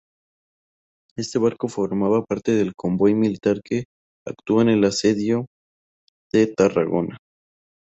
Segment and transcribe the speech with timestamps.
[1.15, 3.83] Este barco formaba parte del convoy militar que
[4.25, 5.45] actuó en el asedio
[6.33, 7.19] de Tarragona.